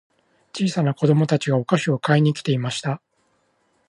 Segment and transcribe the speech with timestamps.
[0.53, 3.03] 小さな子供たちがお菓子を買いに来ていました。